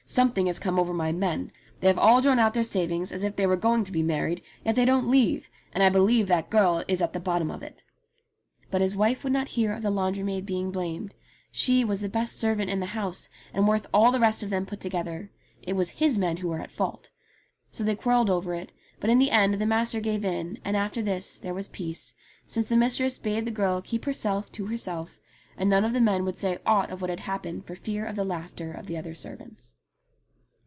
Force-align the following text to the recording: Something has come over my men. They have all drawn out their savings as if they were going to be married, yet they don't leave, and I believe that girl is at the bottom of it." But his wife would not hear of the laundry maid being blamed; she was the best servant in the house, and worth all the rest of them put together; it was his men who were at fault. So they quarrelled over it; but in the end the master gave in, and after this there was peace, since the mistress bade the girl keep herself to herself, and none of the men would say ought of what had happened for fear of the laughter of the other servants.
Something 0.07 0.47
has 0.47 0.59
come 0.59 0.77
over 0.77 0.93
my 0.93 1.13
men. 1.13 1.53
They 1.79 1.87
have 1.87 1.97
all 1.97 2.19
drawn 2.19 2.37
out 2.37 2.53
their 2.53 2.65
savings 2.65 3.13
as 3.13 3.23
if 3.23 3.37
they 3.37 3.47
were 3.47 3.55
going 3.55 3.85
to 3.85 3.93
be 3.93 4.03
married, 4.03 4.41
yet 4.65 4.75
they 4.75 4.83
don't 4.83 5.09
leave, 5.09 5.49
and 5.71 5.81
I 5.81 5.87
believe 5.87 6.27
that 6.27 6.49
girl 6.49 6.83
is 6.89 7.01
at 7.01 7.13
the 7.13 7.19
bottom 7.21 7.49
of 7.49 7.63
it." 7.63 7.81
But 8.69 8.81
his 8.81 8.93
wife 8.93 9.23
would 9.23 9.31
not 9.31 9.47
hear 9.49 9.71
of 9.71 9.81
the 9.83 9.89
laundry 9.89 10.23
maid 10.25 10.45
being 10.45 10.69
blamed; 10.69 11.15
she 11.49 11.85
was 11.85 12.01
the 12.01 12.09
best 12.09 12.37
servant 12.37 12.69
in 12.69 12.81
the 12.81 12.87
house, 12.87 13.29
and 13.53 13.69
worth 13.69 13.87
all 13.93 14.11
the 14.11 14.19
rest 14.19 14.43
of 14.43 14.49
them 14.49 14.65
put 14.65 14.81
together; 14.81 15.31
it 15.63 15.77
was 15.77 15.91
his 15.91 16.17
men 16.17 16.35
who 16.37 16.49
were 16.49 16.59
at 16.59 16.71
fault. 16.71 17.09
So 17.71 17.85
they 17.85 17.95
quarrelled 17.95 18.29
over 18.29 18.53
it; 18.53 18.73
but 18.99 19.09
in 19.09 19.17
the 19.17 19.31
end 19.31 19.53
the 19.53 19.65
master 19.65 20.01
gave 20.01 20.25
in, 20.25 20.59
and 20.65 20.75
after 20.75 21.01
this 21.01 21.39
there 21.39 21.53
was 21.53 21.69
peace, 21.69 22.15
since 22.45 22.67
the 22.67 22.75
mistress 22.75 23.17
bade 23.17 23.45
the 23.45 23.49
girl 23.51 23.81
keep 23.81 24.03
herself 24.03 24.51
to 24.53 24.65
herself, 24.65 25.19
and 25.55 25.69
none 25.69 25.85
of 25.85 25.93
the 25.93 26.01
men 26.01 26.25
would 26.25 26.37
say 26.37 26.57
ought 26.65 26.89
of 26.91 26.99
what 26.99 27.09
had 27.09 27.21
happened 27.21 27.65
for 27.65 27.75
fear 27.77 28.05
of 28.05 28.17
the 28.17 28.25
laughter 28.25 28.73
of 28.73 28.87
the 28.87 28.97
other 28.97 29.15
servants. 29.15 29.75